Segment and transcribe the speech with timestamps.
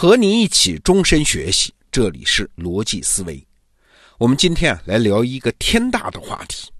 [0.00, 3.44] 和你一起终身学习，这里是逻辑思维。
[4.16, 6.70] 我们今天啊来聊一个天大的话题。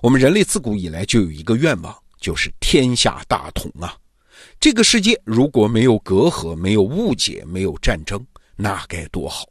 [0.00, 3.96] 我们人类自古以来就有一个愿望，就是天下大同啊。
[4.60, 9.44] 这个世界如果没有隔阂、没有误解、没有战争，那该多好！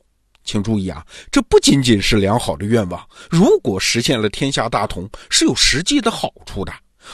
[0.46, 3.06] 请注意啊，这不仅仅是良好的愿望。
[3.30, 6.72] 如果实现了天下大同，是有实际的好处的。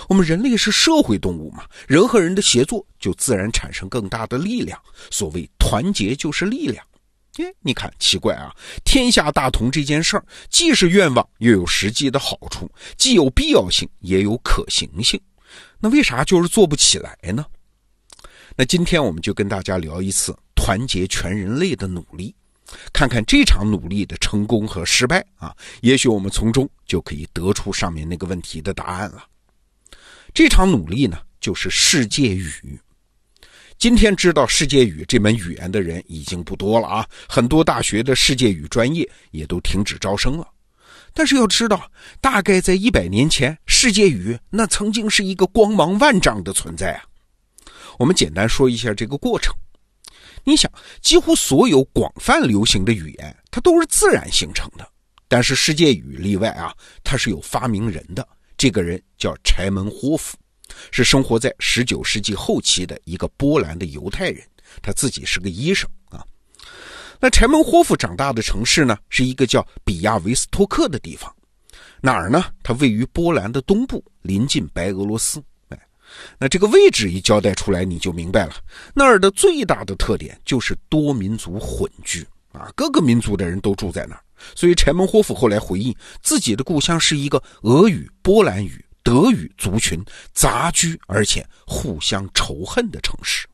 [0.08, 4.80] 我们人类是社会动物嘛，人和人的协作就自然产生更大的力量。
[5.12, 6.86] 所谓团结就是力量。
[7.38, 8.52] 哎，你看奇怪啊，
[8.84, 15.22] 天下大同这件事儿，既是愿望，又有实际的好处，既有必要性，也有可行性。
[15.80, 17.46] 那为啥就是做不起来呢？
[18.56, 22.34] 那今天我们就跟大家聊一次团结全人类的努力，
[22.92, 29.24] 看看这场努力的成功和失败啊，也许我们从中就可以得出上面那个问题的答案了。
[30.38, 32.80] 这场努力呢，就是世界语。
[33.80, 40.48] 今天知道世界语这门语言的人已经不多了啊，很多大学的世界语专业也都停止招生了。
[41.12, 47.04] 但是要知道，大概在一百年前，世界语那曾经是一个光芒万丈的存在啊。
[47.98, 49.52] 我们简单说一下这个过程。
[50.44, 54.88] 你想，几乎所有广泛流行的语言，它都是自然形成的。
[55.28, 56.72] 但是世界语例外啊，
[57.04, 58.28] 它是有发明人的。
[58.58, 60.36] 这个人叫柴门霍夫，
[60.92, 64.44] 是生活在十九世纪后期的一个波兰的犹太人。
[64.82, 66.26] 他自己是个医生啊。
[67.20, 71.34] 那柴门霍夫长大的城市呢，是一个叫比亚维斯托克的地方。
[72.02, 72.46] 哪儿呢？
[72.62, 75.42] 它位于波兰的东部，临近白俄罗斯。
[75.70, 75.80] 哎
[76.38, 78.56] 那这个位置一交代出来，你就明白了。
[78.94, 82.26] 那儿的最大的特点就是多民族混居
[82.58, 84.22] 啊，各个民族的人都住在那儿。
[84.56, 93.48] 所以柴门霍夫后来回忆，自己的故乡是一个俄语、波兰语、德语族群杂居，而且互相仇恨的城市。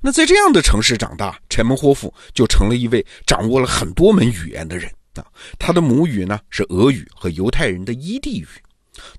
[0.00, 5.24] 那在这样的城市长大，柴门霍夫就成了一位掌握了很多门语言的人啊。
[5.58, 8.46] 他的母语呢是俄语和犹太人的伊地语。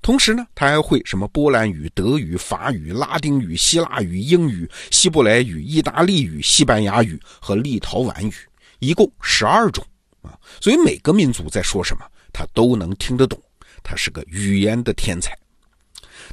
[0.02, 8.34] 同时呢，他还会什么波兰语、德语、法语、拉丁语、希腊语、英语、希伯来语、意大利语、西班牙语和立陶宛语，
[8.80, 9.86] 一共十二种
[10.22, 10.38] 啊。
[10.62, 13.42] 所以每个民族在说什么，他都能听得懂。
[13.84, 15.38] 他是个语言的天才。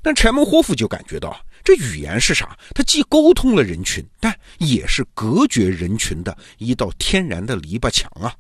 [0.03, 2.57] 但柴门霍夫就感觉到，这语言是啥？
[2.75, 8.35] 它既沟通了人群，但也是隔绝人群的一道天然的篱笆墙啊。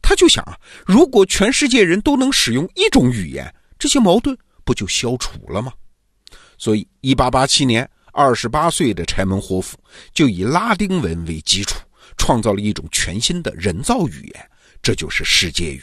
[0.00, 0.56] 他就想啊，
[0.86, 5.72] 如果全世界人都能使用一种语言，这些矛盾不就消除了吗？
[6.56, 9.76] 所以，一八八七年，二十八岁的柴门霍夫
[10.12, 11.80] 就以拉丁文为基础，
[12.16, 14.50] 创造了一种全新的人造语言，
[14.82, 15.82] 这就是世界语。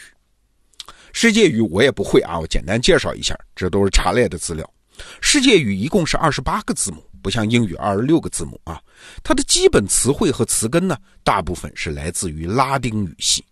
[1.13, 4.67] 世界语我也不会啊，我简单介绍一下，这都是查来的资料。
[5.21, 8.81] 世界语一共是二十八个字母，不像英语二十六个字母啊。
[9.23, 13.43] 它的基本词汇和词根呢，大部分是来自于拉丁语系。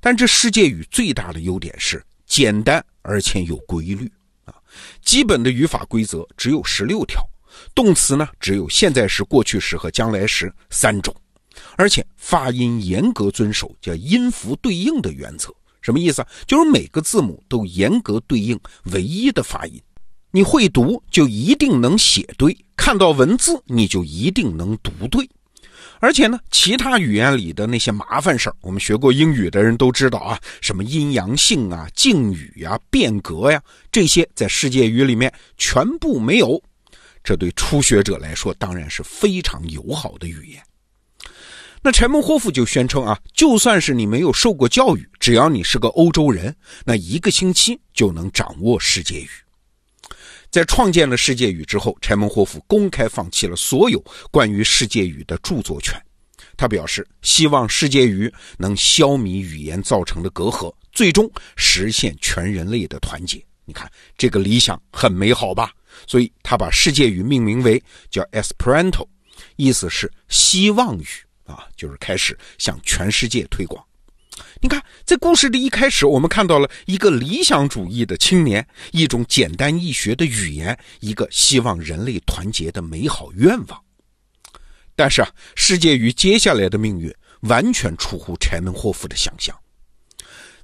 [0.00, 2.02] 但这世界语最大的优点是。
[2.24, 4.10] 简单而且有规律
[4.46, 4.54] 啊，
[5.04, 7.22] 基本的语法规则只有十六条，
[7.74, 11.14] 动词呢只有现在时、过去时和将来时三种，
[11.76, 15.52] 而且发音严格遵守叫音符对应的原则。
[15.80, 16.24] 什么意思？
[16.46, 18.58] 就是每个字母都严格对应
[18.92, 19.82] 唯一的发音，
[20.30, 25.28] 你会读就一定能写对，看到文字你就一定能读对。
[25.98, 36.60] 而且呢，其他语言里的那些麻烦事儿，我们学过英语的人都知道啊，什么阴阳性啊、敬语呀、变格呀，这些在世界语里面全部没有。
[37.24, 40.62] 这对初学者来说当然是非常友好的语言。
[41.84, 46.54] 那柴门霍夫就宣称啊，就算是你没有受过教育，只要你是个欧洲人，
[46.84, 49.28] 那一个星期就能掌握世界语。
[50.48, 56.00] 在创建了世界语之后，柴门霍夫公开放弃了所有关于世界语的著作权。
[56.56, 63.44] 他表示，希望世界语能消弭语言造成的隔阂，最终实现全人类的团结。
[63.64, 65.72] 你看，这个理想很美好吧？
[66.06, 69.04] 所以，他把世界语命名为叫 Esperanto，
[69.56, 71.06] 意思是希望语
[71.52, 73.84] 啊，就是开始向全世界推广。
[74.60, 83.84] 你看，在故事的一开始，我们看到了一个理想主义的青年，一种简单易学的语言，一个希望人类团结的美好愿望。
[84.96, 89.56] 但是啊，世界语接下来的命运完全出乎柴门霍夫的想象。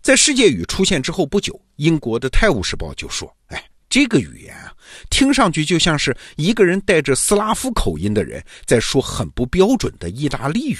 [0.00, 4.72] 在世界语出现之后不久，英国的《泰晤士报》就说：“哎，这个语言啊，
[5.10, 10.78] 听上去就像是一个人带着斯拉夫口音的人在说很不标准的意大利语。”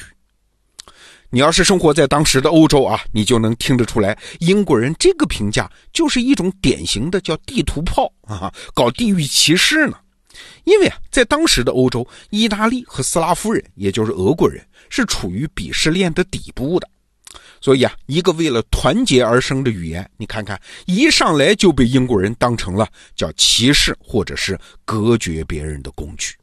[1.31, 9.99] 你要是生活在当时的欧洲啊，你就能听得出来，英国人这个评价就是一种典型的叫地图炮啊，搞地域歧视呢。
[10.65, 16.89] 因为啊，在当时的欧洲，意大利和斯拉夫人，也就是俄国人，是处于鄙视链的底部的。
[17.61, 26.35] 所以啊，一个为了团结而生的语言，你看看，一上来就被英国人当成了叫歧视或者是隔绝别人的工具。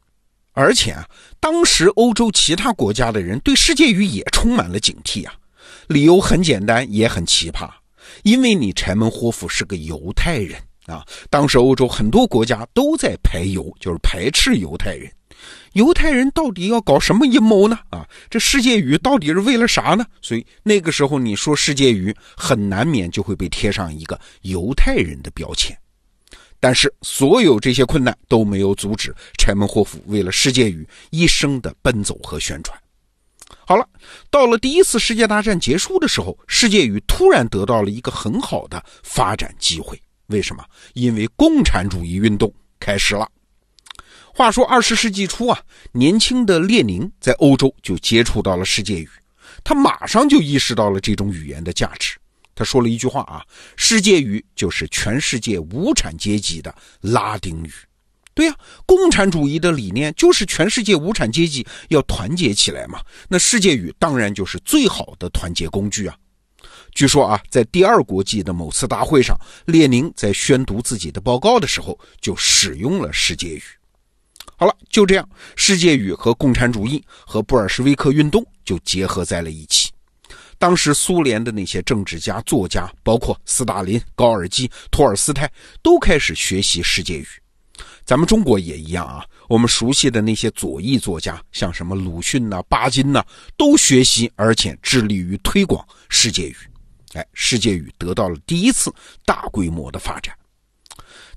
[0.52, 1.06] 而且啊，
[1.38, 5.34] 当时欧洲其他国家的人对世界语也充满了警惕啊。
[5.88, 7.70] 理由很简单，也很奇葩，
[8.22, 10.58] 因为你柴门霍夫是个犹太人。
[10.86, 15.10] 啊，当时欧洲很多国家都在排犹，就是排斥犹太人。
[15.72, 17.78] 犹太人到底要搞什么阴谋呢？
[17.90, 20.06] 啊，这世界语到底是为了啥呢？
[20.22, 25.76] 所以那个时候你说世界语，很难免就会被贴上一个犹太人的标签。
[26.58, 32.76] 但是所有这些困难都没有阻止柴门霍夫为了世界语一生的奔走和宣传。
[33.66, 33.86] 好了，
[34.30, 40.00] 到了第一次世界大战结束的时候，世界语突然得到了一个很好的发展机会。
[40.28, 40.64] 为什么？
[40.94, 43.28] 因为共产主义运动开始了。
[44.36, 45.58] 话说二十世纪初啊，
[45.92, 49.08] 年轻的列宁在欧洲就接触到了世界语，
[49.64, 52.18] 他马上就意识到了这种语言的价值。
[52.54, 53.42] 他说了一句话啊
[53.76, 57.72] ：“世界语就是全世界无产阶级的拉丁语。”
[58.34, 58.54] 对呀，
[58.84, 63.00] 共产主义的理念就是全世界无产阶级要团结起来嘛。
[63.30, 66.14] 那世界语当然就是最好的团结工具啊。
[66.94, 69.34] 据说啊，在第二国际的某次大会上，
[69.64, 73.62] 列宁在宣读自己的报告的时候，就使用了世界语。
[74.58, 79.90] 好了，就这样，世界语和共产主义和布尔什维克运动就结合在了一起。
[80.58, 85.50] 当时苏联的那些政治家、作家，包括斯大林、高尔基、托尔斯泰，
[85.82, 87.26] 都开始学习世界语。
[88.06, 93.22] 咱们中国也一样啊，我们熟悉的那些左翼作家，像什么鲁迅呐、巴金呐，
[93.58, 96.56] 都学习而且致力于推广世界语。
[97.12, 98.90] 哎，世界语得到了第一次
[99.26, 100.34] 大规模的发展，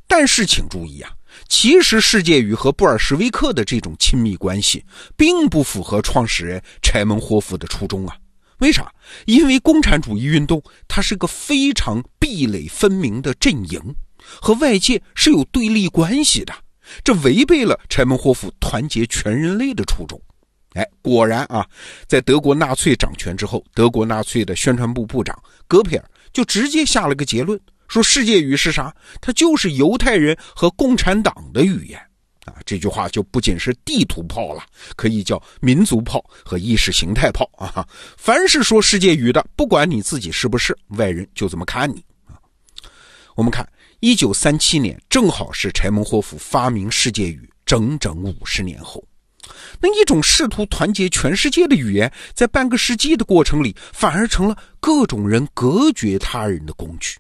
[0.07, 1.11] 但是请注意啊，
[1.49, 4.85] 其实世界语和布尔什维克的这种亲密关系，
[5.17, 8.15] 并不符合创始人柴门霍夫的初衷啊。
[8.59, 8.89] 为啥？
[9.25, 13.81] 因为共产主义运动它是个非常壁垒分明的阵营，
[14.39, 16.53] 和外界是有对立关系的，
[17.03, 20.21] 这违背了柴门霍夫团结全人类的初衷。
[20.73, 21.65] 哎，果然啊，
[22.05, 25.35] 在德国纳粹掌权之后，德国纳粹的宣传部部长
[25.67, 28.95] 戈培尔就直接下了个结论，说世界语是啥？
[29.19, 31.99] 它就是犹太人和共产党的语言
[32.45, 32.53] 啊！
[32.63, 34.63] 这句话就不仅是地图炮了，
[34.95, 37.85] 可以叫民族炮和意识形态炮啊！
[38.15, 42.37] 凡是说世界语的，不管你自己是不是外人，就这么看你啊！
[43.35, 43.67] 我们看，
[44.01, 49.03] 一九三七年，正好是柴门霍夫发明世界语整整五十年后。
[49.79, 57.17] 那一种试图团结全世界的语言，在半个世纪的过程里，反而成了各种人隔绝他人的工具。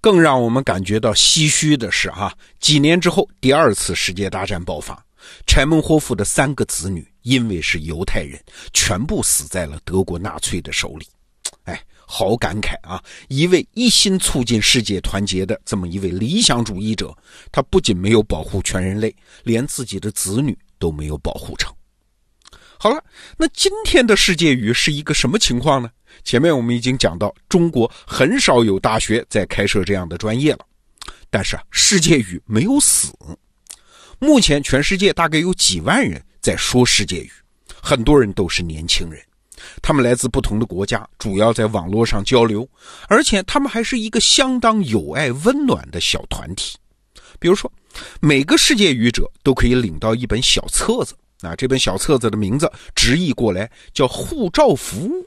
[0.00, 5.04] 更让我们感觉到唏嘘的是，哈，几年之后，第二次世界大战爆发，
[5.46, 8.42] 柴门霍夫的三个子女因为是犹太人，
[8.72, 11.06] 全部死在了德国纳粹的手里。
[11.64, 13.02] 哎，好感慨啊！
[13.28, 17.16] 一位一心促进世界团结的这么一位理想主义者，
[17.52, 19.14] 他不仅没有保护全人类，
[19.44, 20.56] 连自己的子女。
[20.80, 21.70] 都没有保护成。
[22.78, 23.04] 好了，
[23.36, 25.90] 那今天的世界语是一个什么情况呢？
[26.24, 30.66] 前面我们已经讲到，中国很少有大学在开设这样的专业了。
[31.30, 33.12] 但是啊，世界语没有死。
[34.18, 37.30] 目前全世界大概有几万人在说世界语，
[37.82, 39.20] 很多人都是年轻人，
[39.80, 42.68] 他们来自不同的国家，主要在网络上交流，
[43.08, 46.76] 而且他们还是一个相当友爱、温暖的小团体。
[47.38, 47.70] 比如说。
[48.20, 55.26] 每个世界语者都可以领到一本小册子啊，这本小册子的名字直译过来叫“护照服务”，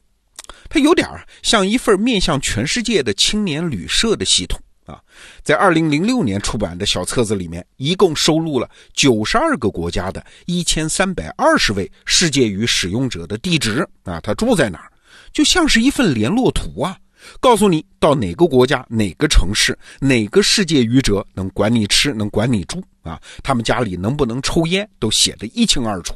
[0.74, 1.08] 它有点
[1.44, 5.00] 像一份面向全世界的青年旅社的系统啊。
[5.44, 14.92] 在二零零六年出版的小册子里面，一共收录了九十二个国家的一千三百二十位世界语使用者的地址啊，他住在哪儿，
[15.32, 16.98] 就像是一份联络图啊。
[17.40, 23.22] 告诉你到哪个国家、哪个城市、哪个世界语者能管你吃、能管你住啊？
[23.44, 26.16] 他们家里能不能抽烟，都写得一清二楚。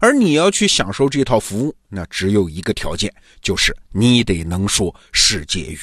[0.00, 5.80] 而你要去享受这套服务，那只有一个条件，就是你得能说世界语。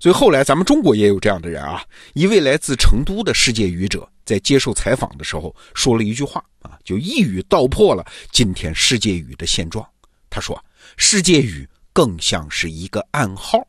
[0.00, 1.84] 所以后来咱们中国也有这样的人啊。
[2.12, 9.86] 一位来自成都的世界语者在接受采访的时候说了一句话啊，就一语道破了今天世界语的现状。
[10.28, 10.62] 他说
[10.96, 13.64] ：“世界语。”更像是一个暗号，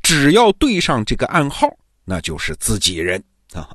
[0.00, 1.68] 只要对上这个暗号，
[2.04, 3.20] 那就是自己人
[3.52, 3.68] 啊。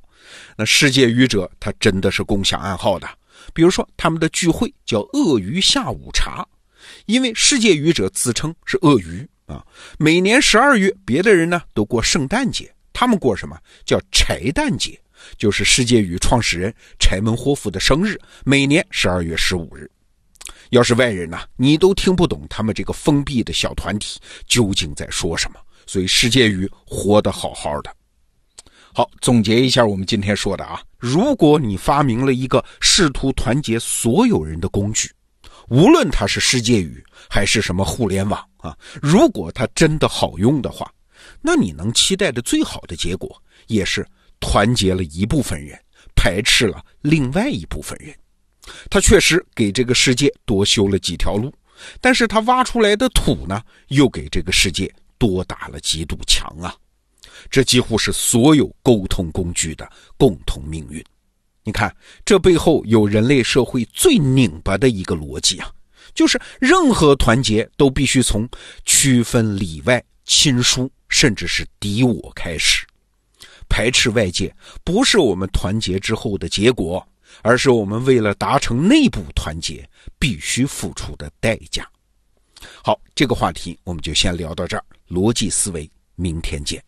[0.55, 3.05] 那世界语者他真的是共享暗号的，
[3.53, 6.47] 比如说他们的聚会叫鳄鱼下午茶，
[7.05, 9.65] 因为世界语者自称是鳄鱼啊。
[9.97, 14.99] 每年十二月，别的人呢都过圣诞节，他们过什么叫柴诞节？
[15.37, 19.89] 就是世界语创始人柴门霍夫的生日，每年十二月十五日。
[20.71, 25.59] 要是外人呢，你都听不懂他们这个封闭的小团体究竟在说什么。
[25.85, 27.93] 所以世界语活得好好的。
[28.93, 35.09] 好，总结一下我们今天说的啊，如果你发明了一个试图团结所有人的工具，
[35.69, 40.91] 无论它是世界语还是什么互联网啊，如果它真的好用的话，
[41.41, 44.05] 那你能期待的最好的结果也是
[44.41, 45.79] 团结了一部分人，
[46.13, 48.13] 排斥了另外一部分人。
[48.89, 51.53] 他确实给这个世界多修了几条路，
[52.01, 56.75] 但是他挖出来的土呢，又给这个世界多打了几堵墙啊！
[57.49, 61.03] 这几乎是所有沟通工具的共同命运。
[61.63, 65.71] 你看，这背后有人类社会最拧巴的一个逻辑啊，
[66.13, 68.47] 就是任何团结都必须从
[68.85, 72.85] 区分里外、亲疏，甚至是敌我开始。
[73.69, 77.05] 排斥外界，不是我们团结之后的结果。
[77.43, 81.89] 而是我们为了达成内部团结必须付出的代价。
[82.83, 84.83] 好，这个话题我们就先聊到这儿。
[85.07, 86.83] 逻辑思维，明天见。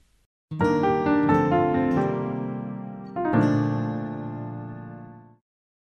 [0.59, 0.92] Thank you.